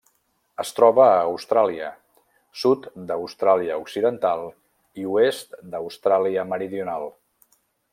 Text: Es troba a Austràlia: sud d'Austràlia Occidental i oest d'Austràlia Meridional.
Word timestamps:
Es 0.61 0.69
troba 0.77 1.03
a 1.07 1.19
Austràlia: 1.25 1.89
sud 2.63 2.89
d'Austràlia 3.11 3.79
Occidental 3.85 4.45
i 5.03 5.09
oest 5.23 5.57
d'Austràlia 5.77 6.51
Meridional. 6.55 7.11